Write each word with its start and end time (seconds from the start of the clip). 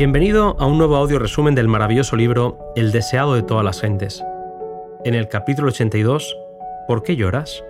Bienvenido 0.00 0.56
a 0.58 0.64
un 0.64 0.78
nuevo 0.78 0.96
audio 0.96 1.18
resumen 1.18 1.54
del 1.54 1.68
maravilloso 1.68 2.16
libro 2.16 2.58
El 2.74 2.90
deseado 2.90 3.34
de 3.34 3.42
todas 3.42 3.62
las 3.62 3.82
gentes. 3.82 4.24
En 5.04 5.12
el 5.12 5.28
capítulo 5.28 5.68
82, 5.68 6.38
¿Por 6.88 7.02
qué 7.02 7.16
lloras? 7.16 7.62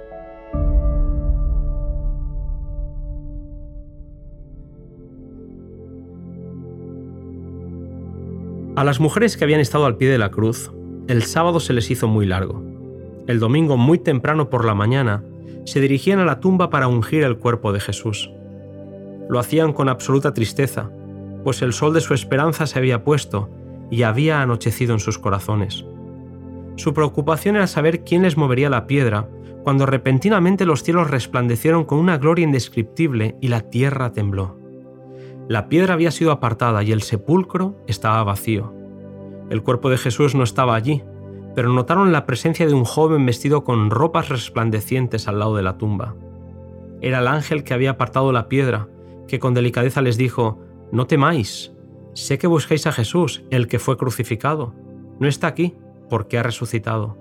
A 8.76 8.84
las 8.84 9.00
mujeres 9.00 9.36
que 9.36 9.42
habían 9.42 9.58
estado 9.58 9.86
al 9.86 9.96
pie 9.96 10.08
de 10.08 10.18
la 10.18 10.30
cruz, 10.30 10.70
el 11.08 11.24
sábado 11.24 11.58
se 11.58 11.72
les 11.72 11.90
hizo 11.90 12.06
muy 12.06 12.26
largo. 12.26 12.62
El 13.26 13.40
domingo, 13.40 13.76
muy 13.76 13.98
temprano 13.98 14.50
por 14.50 14.64
la 14.64 14.76
mañana, 14.76 15.24
se 15.64 15.80
dirigían 15.80 16.20
a 16.20 16.24
la 16.24 16.38
tumba 16.38 16.70
para 16.70 16.86
ungir 16.86 17.24
el 17.24 17.38
cuerpo 17.38 17.72
de 17.72 17.80
Jesús. 17.80 18.30
Lo 19.28 19.40
hacían 19.40 19.72
con 19.72 19.88
absoluta 19.88 20.32
tristeza, 20.32 20.92
pues 21.44 21.62
el 21.62 21.72
sol 21.72 21.94
de 21.94 22.00
su 22.00 22.14
esperanza 22.14 22.66
se 22.66 22.78
había 22.78 23.04
puesto 23.04 23.50
y 23.90 24.02
había 24.02 24.42
anochecido 24.42 24.92
en 24.92 25.00
sus 25.00 25.18
corazones. 25.18 25.84
Su 26.76 26.94
preocupación 26.94 27.56
era 27.56 27.66
saber 27.66 28.04
quién 28.04 28.22
les 28.22 28.36
movería 28.36 28.70
la 28.70 28.86
piedra, 28.86 29.28
cuando 29.64 29.84
repentinamente 29.86 30.64
los 30.64 30.82
cielos 30.82 31.10
resplandecieron 31.10 31.84
con 31.84 31.98
una 31.98 32.16
gloria 32.18 32.44
indescriptible 32.44 33.36
y 33.40 33.48
la 33.48 33.60
tierra 33.60 34.12
tembló. 34.12 34.58
La 35.48 35.68
piedra 35.68 35.94
había 35.94 36.10
sido 36.10 36.30
apartada 36.30 36.82
y 36.82 36.92
el 36.92 37.02
sepulcro 37.02 37.76
estaba 37.86 38.22
vacío. 38.22 38.72
El 39.50 39.62
cuerpo 39.62 39.90
de 39.90 39.98
Jesús 39.98 40.34
no 40.34 40.44
estaba 40.44 40.76
allí, 40.76 41.02
pero 41.54 41.72
notaron 41.72 42.12
la 42.12 42.24
presencia 42.24 42.66
de 42.66 42.74
un 42.74 42.84
joven 42.84 43.26
vestido 43.26 43.64
con 43.64 43.90
ropas 43.90 44.28
resplandecientes 44.28 45.26
al 45.26 45.40
lado 45.40 45.56
de 45.56 45.62
la 45.62 45.76
tumba. 45.76 46.14
Era 47.00 47.18
el 47.18 47.26
ángel 47.26 47.64
que 47.64 47.74
había 47.74 47.90
apartado 47.90 48.30
la 48.32 48.48
piedra, 48.48 48.88
que 49.26 49.38
con 49.38 49.52
delicadeza 49.52 50.02
les 50.02 50.16
dijo, 50.16 50.60
no 50.92 51.06
temáis, 51.06 51.72
sé 52.14 52.38
que 52.38 52.46
buscáis 52.46 52.86
a 52.86 52.92
Jesús, 52.92 53.44
el 53.50 53.68
que 53.68 53.78
fue 53.78 53.96
crucificado. 53.96 54.74
No 55.18 55.28
está 55.28 55.46
aquí, 55.46 55.76
porque 56.08 56.38
ha 56.38 56.42
resucitado. 56.42 57.16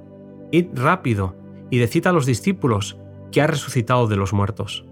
Id 0.52 0.70
rápido 0.73 1.36
y 1.70 1.78
decid 1.78 2.08
a 2.08 2.12
los 2.12 2.25
discípulos 2.25 2.97
que 3.31 3.42
ha 3.42 3.47
resucitado 3.47 4.08
de 4.08 4.16
los 4.16 4.34
muertos. 4.34 4.86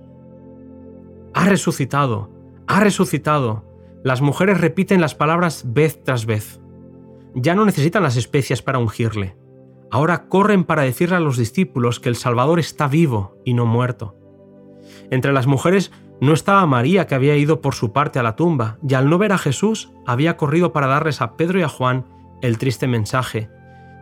Ha 1.33 1.45
resucitado, 1.45 2.29
ha 2.67 2.79
resucitado. 2.79 3.65
Las 4.03 4.21
mujeres 4.21 4.61
repiten 4.61 5.01
las 5.01 5.15
palabras 5.15 5.63
vez 5.73 6.03
tras 6.03 6.25
vez. 6.25 6.61
Ya 7.33 7.55
no 7.55 7.65
necesitan 7.65 8.03
las 8.03 8.17
especias 8.17 8.61
para 8.61 8.79
ungirle. 8.79 9.35
Ahora 9.89 10.27
corren 10.27 10.63
para 10.63 10.83
decirle 10.83 11.15
a 11.15 11.21
los 11.21 11.37
discípulos 11.37 11.99
que 11.99 12.09
el 12.09 12.15
Salvador 12.15 12.59
está 12.59 12.87
vivo 12.87 13.37
y 13.45 13.53
no 13.53 13.65
muerto. 13.65 14.15
Entre 15.09 15.33
las 15.33 15.47
mujeres 15.47 15.91
no 16.19 16.33
estaba 16.33 16.65
María, 16.65 17.05
que 17.05 17.13
había 17.13 17.35
ido 17.35 17.61
por 17.61 17.75
su 17.75 17.91
parte 17.91 18.17
a 18.17 18.23
la 18.23 18.35
tumba, 18.35 18.77
y 18.87 18.95
al 18.95 19.09
no 19.09 19.19
ver 19.19 19.33
a 19.33 19.37
Jesús, 19.37 19.91
había 20.05 20.35
corrido 20.35 20.73
para 20.73 20.87
darles 20.87 21.21
a 21.21 21.37
Pedro 21.37 21.59
y 21.59 21.63
a 21.63 21.69
Juan 21.69 22.05
el 22.41 22.57
triste 22.57 22.87
mensaje. 22.87 23.49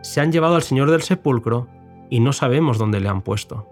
Se 0.02 0.20
han 0.20 0.32
llevado 0.32 0.54
al 0.54 0.62
Señor 0.62 0.90
del 0.90 1.02
sepulcro 1.02 1.68
y 2.08 2.20
no 2.20 2.32
sabemos 2.32 2.78
dónde 2.78 3.00
le 3.00 3.08
han 3.08 3.20
puesto. 3.20 3.68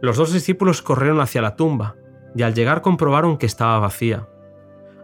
Los 0.00 0.16
dos 0.16 0.32
discípulos 0.32 0.82
corrieron 0.82 1.20
hacia 1.20 1.42
la 1.42 1.56
tumba, 1.56 1.96
y 2.34 2.42
al 2.42 2.54
llegar 2.54 2.80
comprobaron 2.80 3.38
que 3.38 3.46
estaba 3.46 3.78
vacía. 3.80 4.28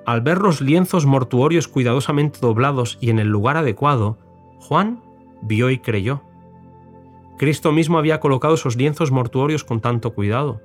Al 0.06 0.20
ver 0.20 0.38
los 0.38 0.60
lienzos 0.60 1.06
mortuorios 1.06 1.66
cuidadosamente 1.66 2.38
doblados 2.40 2.98
y 3.00 3.10
en 3.10 3.18
el 3.18 3.28
lugar 3.28 3.56
adecuado, 3.56 4.16
Juan 4.60 5.02
vio 5.42 5.70
y 5.70 5.78
creyó. 5.78 6.22
Cristo 7.36 7.72
mismo 7.72 7.98
había 7.98 8.20
colocado 8.20 8.54
esos 8.54 8.76
lienzos 8.76 9.10
mortuorios 9.10 9.64
con 9.64 9.80
tanto 9.80 10.14
cuidado 10.14 10.60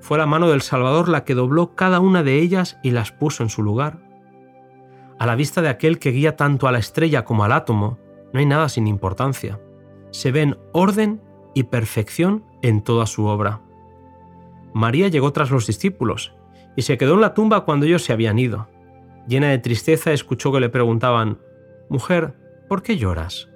fue 0.00 0.18
la 0.18 0.26
mano 0.26 0.48
del 0.48 0.62
Salvador 0.62 1.08
la 1.08 1.24
que 1.24 1.34
dobló 1.34 1.74
cada 1.74 2.00
una 2.00 2.22
de 2.22 2.38
ellas 2.38 2.78
y 2.82 2.90
las 2.90 3.12
puso 3.12 3.42
en 3.42 3.50
su 3.50 3.62
lugar. 3.62 3.98
A 5.18 5.26
la 5.26 5.34
vista 5.34 5.62
de 5.62 5.68
aquel 5.68 5.98
que 5.98 6.10
guía 6.10 6.36
tanto 6.36 6.68
a 6.68 6.72
la 6.72 6.78
estrella 6.78 7.24
como 7.24 7.44
al 7.44 7.52
átomo, 7.52 7.98
no 8.32 8.40
hay 8.40 8.46
nada 8.46 8.68
sin 8.68 8.86
importancia. 8.86 9.60
Se 10.10 10.30
ven 10.30 10.56
orden 10.72 11.20
y 11.54 11.64
perfección 11.64 12.44
en 12.62 12.82
toda 12.82 13.06
su 13.06 13.26
obra. 13.26 13.60
María 14.72 15.08
llegó 15.08 15.32
tras 15.32 15.50
los 15.50 15.66
discípulos 15.66 16.34
y 16.76 16.82
se 16.82 16.98
quedó 16.98 17.14
en 17.14 17.22
la 17.22 17.34
tumba 17.34 17.64
cuando 17.64 17.86
ellos 17.86 18.04
se 18.04 18.12
habían 18.12 18.38
ido. 18.38 18.68
Llena 19.26 19.48
de 19.48 19.58
tristeza 19.58 20.12
escuchó 20.12 20.52
que 20.52 20.60
le 20.60 20.68
preguntaban, 20.68 21.38
Mujer, 21.88 22.34
¿por 22.68 22.82
qué 22.82 22.96
lloras? 22.96 23.48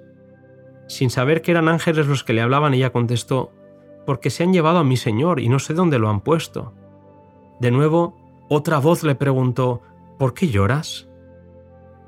Sin 0.87 1.09
saber 1.09 1.41
que 1.41 1.51
eran 1.51 1.69
ángeles 1.69 2.07
los 2.07 2.23
que 2.23 2.33
le 2.33 2.41
hablaban, 2.41 2.73
ella 2.73 2.91
contestó, 2.91 3.53
porque 4.05 4.29
se 4.29 4.43
han 4.43 4.53
llevado 4.53 4.79
a 4.79 4.83
mi 4.83 4.97
señor 4.97 5.39
y 5.39 5.49
no 5.49 5.59
sé 5.59 5.73
dónde 5.73 5.99
lo 5.99 6.09
han 6.09 6.21
puesto. 6.21 6.73
De 7.59 7.71
nuevo, 7.71 8.15
otra 8.49 8.79
voz 8.79 9.03
le 9.03 9.15
preguntó, 9.15 9.81
¿por 10.17 10.33
qué 10.33 10.49
lloras? 10.49 11.07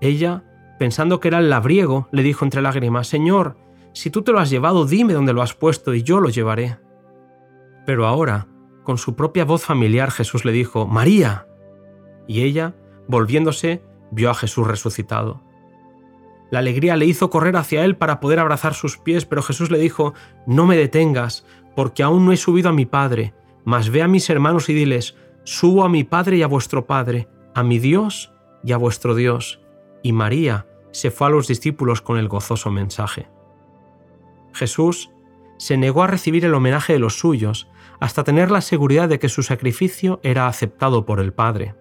Ella, 0.01 0.43
pensando 0.77 1.19
que 1.19 1.29
era 1.29 1.39
el 1.39 1.49
labriego, 1.49 2.07
le 2.11 2.23
dijo 2.23 2.43
entre 2.45 2.61
lágrimas, 2.61 3.07
Señor, 3.07 3.55
si 3.93 4.09
tú 4.09 4.23
te 4.23 4.31
lo 4.31 4.39
has 4.39 4.49
llevado, 4.49 4.85
dime 4.85 5.13
dónde 5.13 5.33
lo 5.33 5.41
has 5.41 5.53
puesto 5.53 5.93
y 5.93 6.03
yo 6.03 6.19
lo 6.19 6.29
llevaré. 6.29 6.77
Pero 7.85 8.05
ahora, 8.05 8.47
con 8.83 8.97
su 8.97 9.15
propia 9.15 9.45
voz 9.45 9.63
familiar, 9.63 10.11
Jesús 10.11 10.43
le 10.43 10.51
dijo, 10.51 10.85
María. 10.85 11.47
Y 12.27 12.43
ella, 12.43 12.75
volviéndose, 13.07 13.83
vio 14.11 14.29
a 14.29 14.33
Jesús 14.33 14.67
resucitado. 14.67 15.44
La 16.51 16.59
alegría 16.59 16.95
le 16.95 17.05
hizo 17.05 17.29
correr 17.29 17.55
hacia 17.57 17.83
él 17.83 17.97
para 17.97 18.19
poder 18.19 18.39
abrazar 18.39 18.73
sus 18.73 18.97
pies, 18.97 19.25
pero 19.25 19.41
Jesús 19.41 19.71
le 19.71 19.79
dijo, 19.79 20.13
No 20.45 20.65
me 20.65 20.77
detengas, 20.77 21.45
porque 21.75 22.03
aún 22.03 22.25
no 22.25 22.31
he 22.31 22.37
subido 22.37 22.69
a 22.69 22.73
mi 22.73 22.85
Padre, 22.85 23.33
mas 23.63 23.89
ve 23.89 24.01
a 24.01 24.07
mis 24.07 24.29
hermanos 24.29 24.69
y 24.69 24.73
diles, 24.73 25.15
subo 25.43 25.83
a 25.83 25.89
mi 25.89 26.03
Padre 26.03 26.37
y 26.37 26.43
a 26.43 26.47
vuestro 26.47 26.85
Padre, 26.85 27.27
a 27.53 27.63
mi 27.63 27.79
Dios 27.79 28.33
y 28.63 28.71
a 28.71 28.77
vuestro 28.77 29.15
Dios. 29.15 29.61
Y 30.03 30.11
María 30.11 30.67
se 30.91 31.11
fue 31.11 31.27
a 31.27 31.29
los 31.31 31.47
discípulos 31.47 32.01
con 32.01 32.17
el 32.17 32.27
gozoso 32.27 32.71
mensaje. 32.71 33.27
Jesús 34.53 35.11
se 35.57 35.77
negó 35.77 36.03
a 36.03 36.07
recibir 36.07 36.45
el 36.45 36.53
homenaje 36.53 36.93
de 36.93 36.99
los 36.99 37.19
suyos 37.19 37.67
hasta 37.99 38.23
tener 38.23 38.51
la 38.51 38.61
seguridad 38.61 39.09
de 39.09 39.19
que 39.19 39.29
su 39.29 39.43
sacrificio 39.43 40.19
era 40.23 40.47
aceptado 40.47 41.05
por 41.05 41.19
el 41.19 41.33
Padre. 41.33 41.75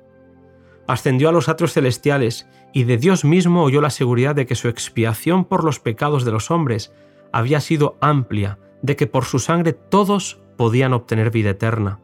Ascendió 0.86 1.28
a 1.28 1.32
los 1.32 1.48
atrios 1.48 1.72
celestiales 1.72 2.48
y 2.74 2.84
de 2.84 2.98
Dios 2.98 3.24
mismo 3.24 3.62
oyó 3.62 3.80
la 3.80 3.88
seguridad 3.88 4.34
de 4.34 4.46
que 4.46 4.56
su 4.56 4.68
expiación 4.68 5.44
por 5.44 5.64
los 5.64 5.78
pecados 5.78 6.24
de 6.24 6.32
los 6.32 6.50
hombres 6.50 6.92
había 7.32 7.60
sido 7.60 7.96
amplia 8.00 8.58
de 8.82 8.96
que 8.96 9.06
por 9.06 9.24
su 9.24 9.38
sangre 9.38 9.72
todos 9.72 10.42
podían 10.58 10.92
obtener 10.92 11.30
vida 11.30 11.50
eterna. 11.50 12.00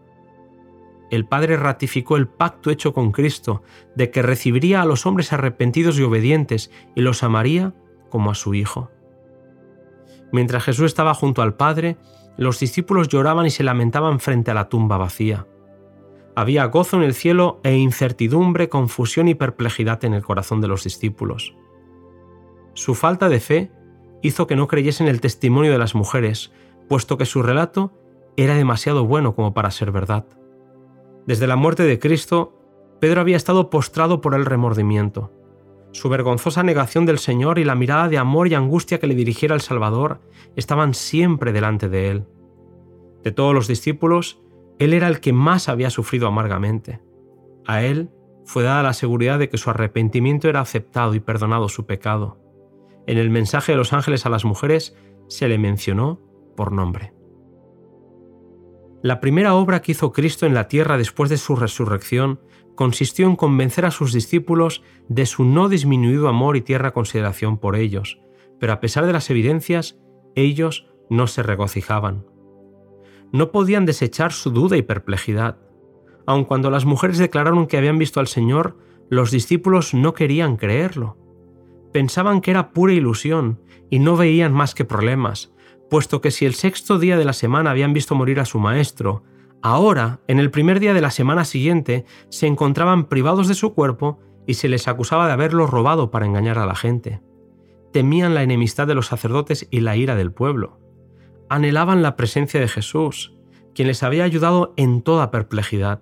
El 1.10 1.26
Padre 1.26 1.56
ratificó 1.56 2.16
el 2.16 2.28
pacto 2.28 2.70
hecho 2.70 2.94
con 2.94 3.10
Cristo 3.10 3.62
de 3.96 4.12
que 4.12 4.22
recibiría 4.22 4.80
a 4.80 4.84
los 4.84 5.06
hombres 5.06 5.32
arrepentidos 5.32 5.98
y 5.98 6.04
obedientes 6.04 6.70
y 6.94 7.00
los 7.00 7.24
amaría 7.24 7.74
como 8.08 8.30
a 8.30 8.36
su 8.36 8.54
Hijo. 8.54 8.90
Mientras 10.30 10.62
Jesús 10.62 10.86
estaba 10.86 11.14
junto 11.14 11.42
al 11.42 11.54
Padre, 11.54 11.96
los 12.36 12.60
discípulos 12.60 13.08
lloraban 13.08 13.44
y 13.46 13.50
se 13.50 13.64
lamentaban 13.64 14.20
frente 14.20 14.52
a 14.52 14.54
la 14.54 14.68
tumba 14.68 14.98
vacía. 14.98 15.48
Había 16.40 16.64
gozo 16.64 16.96
en 16.96 17.02
el 17.02 17.12
cielo 17.12 17.60
e 17.64 17.76
incertidumbre, 17.76 18.70
confusión 18.70 19.28
y 19.28 19.34
perplejidad 19.34 20.02
en 20.06 20.14
el 20.14 20.22
corazón 20.22 20.62
de 20.62 20.68
los 20.68 20.84
discípulos. 20.84 21.54
Su 22.72 22.94
falta 22.94 23.28
de 23.28 23.40
fe 23.40 23.70
hizo 24.22 24.46
que 24.46 24.56
no 24.56 24.66
creyesen 24.66 25.06
el 25.06 25.20
testimonio 25.20 25.70
de 25.70 25.76
las 25.76 25.94
mujeres, 25.94 26.50
puesto 26.88 27.18
que 27.18 27.26
su 27.26 27.42
relato 27.42 27.92
era 28.38 28.54
demasiado 28.54 29.04
bueno 29.04 29.34
como 29.34 29.52
para 29.52 29.70
ser 29.70 29.92
verdad. 29.92 30.24
Desde 31.26 31.46
la 31.46 31.56
muerte 31.56 31.82
de 31.82 31.98
Cristo, 31.98 32.58
Pedro 33.00 33.20
había 33.20 33.36
estado 33.36 33.68
postrado 33.68 34.22
por 34.22 34.34
el 34.34 34.46
remordimiento. 34.46 35.30
Su 35.92 36.08
vergonzosa 36.08 36.62
negación 36.62 37.04
del 37.04 37.18
Señor 37.18 37.58
y 37.58 37.64
la 37.64 37.74
mirada 37.74 38.08
de 38.08 38.16
amor 38.16 38.48
y 38.48 38.54
angustia 38.54 38.98
que 38.98 39.08
le 39.08 39.14
dirigiera 39.14 39.54
el 39.54 39.60
Salvador 39.60 40.22
estaban 40.56 40.94
siempre 40.94 41.52
delante 41.52 41.90
de 41.90 42.08
él. 42.08 42.24
De 43.22 43.30
todos 43.30 43.54
los 43.54 43.68
discípulos, 43.68 44.40
él 44.80 44.94
era 44.94 45.08
el 45.08 45.20
que 45.20 45.34
más 45.34 45.68
había 45.68 45.90
sufrido 45.90 46.26
amargamente. 46.26 47.00
A 47.66 47.82
él 47.84 48.10
fue 48.46 48.62
dada 48.62 48.82
la 48.82 48.94
seguridad 48.94 49.38
de 49.38 49.50
que 49.50 49.58
su 49.58 49.68
arrepentimiento 49.68 50.48
era 50.48 50.60
aceptado 50.60 51.14
y 51.14 51.20
perdonado 51.20 51.68
su 51.68 51.84
pecado. 51.84 52.40
En 53.06 53.18
el 53.18 53.28
mensaje 53.28 53.72
de 53.72 53.78
los 53.78 53.92
ángeles 53.92 54.24
a 54.24 54.30
las 54.30 54.46
mujeres 54.46 54.96
se 55.28 55.48
le 55.48 55.58
mencionó 55.58 56.18
por 56.56 56.72
nombre. 56.72 57.12
La 59.02 59.20
primera 59.20 59.54
obra 59.54 59.82
que 59.82 59.92
hizo 59.92 60.12
Cristo 60.12 60.46
en 60.46 60.54
la 60.54 60.66
tierra 60.66 60.96
después 60.96 61.28
de 61.28 61.36
su 61.36 61.56
resurrección 61.56 62.40
consistió 62.74 63.26
en 63.26 63.36
convencer 63.36 63.84
a 63.84 63.90
sus 63.90 64.14
discípulos 64.14 64.82
de 65.08 65.26
su 65.26 65.44
no 65.44 65.68
disminuido 65.68 66.26
amor 66.26 66.56
y 66.56 66.62
tierra 66.62 66.92
consideración 66.92 67.58
por 67.58 67.76
ellos, 67.76 68.18
pero 68.58 68.72
a 68.72 68.80
pesar 68.80 69.04
de 69.04 69.12
las 69.12 69.28
evidencias, 69.28 69.98
ellos 70.34 70.86
no 71.10 71.26
se 71.26 71.42
regocijaban. 71.42 72.24
No 73.32 73.52
podían 73.52 73.86
desechar 73.86 74.32
su 74.32 74.50
duda 74.50 74.76
y 74.76 74.82
perplejidad. 74.82 75.58
Aun 76.26 76.44
cuando 76.44 76.70
las 76.70 76.84
mujeres 76.84 77.18
declararon 77.18 77.66
que 77.66 77.76
habían 77.76 77.98
visto 77.98 78.20
al 78.20 78.26
Señor, 78.26 78.76
los 79.08 79.30
discípulos 79.30 79.94
no 79.94 80.14
querían 80.14 80.56
creerlo. 80.56 81.16
Pensaban 81.92 82.40
que 82.40 82.52
era 82.52 82.72
pura 82.72 82.92
ilusión 82.92 83.60
y 83.90 83.98
no 83.98 84.16
veían 84.16 84.52
más 84.52 84.74
que 84.74 84.84
problemas, 84.84 85.52
puesto 85.90 86.20
que 86.20 86.30
si 86.30 86.46
el 86.46 86.54
sexto 86.54 86.98
día 86.98 87.16
de 87.16 87.24
la 87.24 87.32
semana 87.32 87.72
habían 87.72 87.92
visto 87.92 88.14
morir 88.14 88.38
a 88.40 88.44
su 88.44 88.60
maestro, 88.60 89.24
ahora, 89.62 90.20
en 90.28 90.38
el 90.38 90.50
primer 90.50 90.78
día 90.78 90.94
de 90.94 91.00
la 91.00 91.10
semana 91.10 91.44
siguiente, 91.44 92.04
se 92.28 92.46
encontraban 92.46 93.06
privados 93.06 93.48
de 93.48 93.54
su 93.54 93.74
cuerpo 93.74 94.20
y 94.46 94.54
se 94.54 94.68
les 94.68 94.88
acusaba 94.88 95.26
de 95.26 95.32
haberlo 95.32 95.66
robado 95.66 96.10
para 96.10 96.26
engañar 96.26 96.58
a 96.58 96.66
la 96.66 96.76
gente. 96.76 97.20
Temían 97.92 98.34
la 98.34 98.44
enemistad 98.44 98.86
de 98.86 98.94
los 98.94 99.06
sacerdotes 99.06 99.66
y 99.70 99.80
la 99.80 99.96
ira 99.96 100.14
del 100.14 100.32
pueblo. 100.32 100.79
Anhelaban 101.50 102.00
la 102.00 102.14
presencia 102.14 102.60
de 102.60 102.68
Jesús, 102.68 103.34
quien 103.74 103.88
les 103.88 104.04
había 104.04 104.22
ayudado 104.22 104.72
en 104.76 105.02
toda 105.02 105.32
perplejidad. 105.32 106.00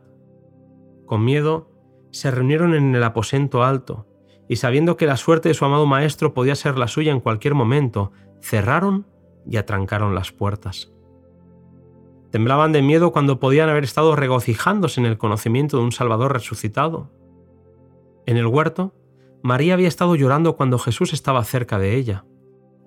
Con 1.07 1.25
miedo, 1.25 1.71
se 2.11 2.31
reunieron 2.31 2.75
en 2.75 2.95
el 2.95 3.03
aposento 3.03 3.65
alto, 3.65 4.07
y 4.47 4.57
sabiendo 4.57 4.99
que 4.99 5.07
la 5.07 5.17
suerte 5.17 5.49
de 5.49 5.55
su 5.55 5.65
amado 5.65 5.87
Maestro 5.87 6.35
podía 6.35 6.55
ser 6.55 6.77
la 6.77 6.87
suya 6.87 7.13
en 7.13 7.21
cualquier 7.21 7.55
momento, 7.55 8.13
cerraron 8.43 9.07
y 9.47 9.57
atrancaron 9.57 10.15
las 10.15 10.33
puertas. 10.33 10.93
Temblaban 12.31 12.73
de 12.73 12.83
miedo 12.83 13.11
cuando 13.11 13.41
podían 13.41 13.71
haber 13.71 13.85
estado 13.85 14.17
regocijándose 14.17 15.01
en 15.01 15.07
el 15.07 15.17
conocimiento 15.17 15.79
de 15.79 15.85
un 15.85 15.93
Salvador 15.93 16.35
resucitado. 16.35 17.11
En 18.27 18.37
el 18.37 18.47
huerto, 18.47 18.95
María 19.43 19.73
había 19.73 19.89
estado 19.89 20.15
llorando 20.15 20.57
cuando 20.57 20.79
Jesús 20.79 21.15
estaba 21.15 21.43
cerca 21.45 21.79
de 21.79 21.97
ella. 21.97 22.27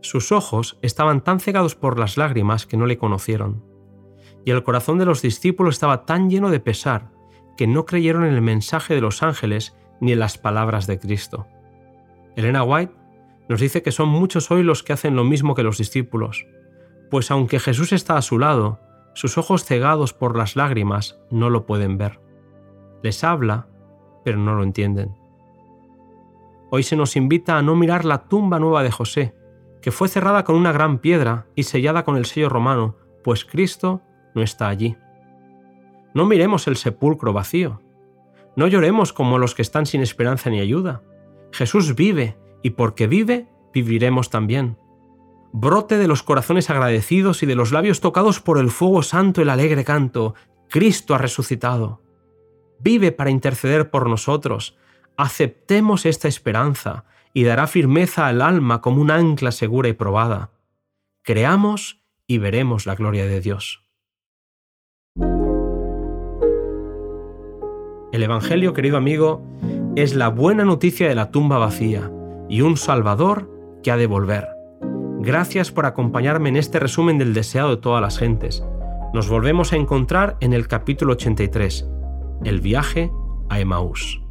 Sus 0.02 0.32
ojos 0.32 0.78
estaban 0.82 1.24
tan 1.24 1.40
cegados 1.40 1.76
por 1.76 2.00
las 2.00 2.18
lágrimas 2.18 2.66
que 2.66 2.78
no 2.78 2.86
le 2.86 2.98
conocieron. 2.98 3.64
Y 4.44 4.52
el 4.52 4.64
corazón 4.64 4.98
de 4.98 5.06
los 5.06 5.22
discípulos 5.22 5.76
estaba 5.76 6.06
tan 6.06 6.30
lleno 6.30 6.50
de 6.50 6.60
pesar 6.60 7.12
que 7.56 7.68
no 7.68 7.86
creyeron 7.86 8.26
en 8.26 8.34
el 8.34 8.42
mensaje 8.42 8.96
de 8.96 9.02
los 9.02 9.22
ángeles 9.22 9.78
ni 10.00 10.12
en 10.14 10.20
las 10.20 10.40
palabras 10.40 10.88
de 10.88 11.00
Cristo. 11.00 11.46
Elena 12.36 12.64
White 12.64 12.94
nos 13.48 13.60
dice 13.60 13.84
que 13.84 13.92
son 13.92 14.10
muchos 14.10 14.50
hoy 14.50 14.64
los 14.64 14.82
que 14.82 14.94
hacen 14.94 15.16
lo 15.16 15.24
mismo 15.24 15.54
que 15.54 15.64
los 15.64 15.78
discípulos, 15.78 16.48
pues 17.12 17.30
aunque 17.30 17.60
Jesús 17.60 17.92
está 17.92 18.18
a 18.18 18.22
su 18.22 18.40
lado, 18.40 18.80
sus 19.14 19.38
ojos 19.38 19.66
cegados 19.66 20.14
por 20.14 20.36
las 20.38 20.56
lágrimas 20.56 21.20
no 21.30 21.50
lo 21.50 21.66
pueden 21.66 21.98
ver. 21.98 22.20
Les 23.04 23.24
habla, 23.24 23.68
pero 24.24 24.38
no 24.38 24.56
lo 24.56 24.64
entienden. 24.64 25.16
Hoy 26.72 26.84
se 26.84 26.96
nos 26.96 27.16
invita 27.18 27.58
a 27.58 27.62
no 27.62 27.76
mirar 27.76 28.06
la 28.06 28.30
tumba 28.30 28.58
nueva 28.58 28.82
de 28.82 28.92
José, 28.92 29.36
que 29.82 29.92
fue 29.92 30.08
cerrada 30.08 30.44
con 30.44 30.56
una 30.56 30.72
gran 30.72 31.00
piedra 31.00 31.46
y 31.56 31.64
sellada 31.64 32.04
con 32.04 32.18
el 32.18 32.26
sello 32.26 32.50
romano, 32.50 32.96
pues 33.24 33.46
Cristo 33.46 34.02
no 34.36 34.42
está 34.42 34.68
allí. 34.68 34.96
No 36.14 36.26
miremos 36.26 36.68
el 36.68 36.78
sepulcro 36.78 37.34
vacío. 37.34 37.82
No 38.56 38.68
lloremos 38.68 39.14
como 39.14 39.38
los 39.38 39.56
que 39.56 39.62
están 39.62 39.86
sin 39.86 40.02
esperanza 40.02 40.50
ni 40.50 40.60
ayuda. 40.60 41.02
Jesús 41.52 41.96
vive, 41.96 42.38
y 42.62 42.72
porque 42.72 43.08
vive, 43.08 43.48
viviremos 43.74 44.30
también. 44.30 44.78
Brote 45.54 45.98
de 45.98 46.08
los 46.08 46.24
corazones 46.24 46.70
agradecidos 46.70 47.44
y 47.44 47.46
de 47.46 47.56
los 47.56 47.72
labios 47.72 48.02
tocados 48.02 48.40
por 48.40 48.58
el 48.58 48.70
fuego 48.72 49.04
santo 49.04 49.42
el 49.42 49.50
alegre 49.50 49.84
canto, 49.84 50.36
Cristo 50.70 51.16
ha 51.16 51.18
resucitado. 51.18 52.02
Vive 52.80 53.12
para 53.12 53.30
interceder 53.32 53.90
por 53.90 54.10
nosotros, 54.10 54.78
Aceptemos 55.18 56.06
esta 56.06 56.28
esperanza 56.28 57.06
y 57.34 57.44
dará 57.44 57.68
firmeza 57.68 58.28
al 58.28 58.42
alma 58.42 58.82
como 58.82 59.02
un 59.02 59.12
ancla 59.12 59.52
segura 59.52 59.90
y 59.90 59.94
probada. 59.94 60.52
Creamos 61.24 62.02
y 62.28 62.38
veremos 62.38 62.86
la 62.86 62.96
gloria 62.96 63.26
de 63.26 63.42
Dios. 63.42 63.84
El 68.12 68.24
Evangelio, 68.24 68.74
querido 68.74 68.98
amigo, 68.98 69.42
es 69.96 70.16
la 70.16 70.30
buena 70.30 70.66
noticia 70.66 71.08
de 71.08 71.16
la 71.16 71.32
tumba 71.32 71.58
vacía 71.58 72.12
y 72.50 72.62
un 72.62 72.76
Salvador 72.76 73.50
que 73.84 73.92
ha 73.92 73.98
de 73.98 74.08
volver. 74.08 74.48
Gracias 75.20 75.72
por 75.72 75.86
acompañarme 75.86 76.50
en 76.50 76.58
este 76.58 76.80
resumen 76.80 77.18
del 77.18 77.34
deseado 77.34 77.70
de 77.70 77.82
todas 77.82 78.02
las 78.02 78.18
gentes. 78.18 78.64
Nos 79.14 79.30
volvemos 79.30 79.72
a 79.72 79.76
encontrar 79.76 80.38
en 80.40 80.54
el 80.54 80.68
capítulo 80.68 81.14
83, 81.14 81.88
el 82.44 82.60
viaje 82.60 83.12
a 83.50 83.60
Emaús. 83.60 84.22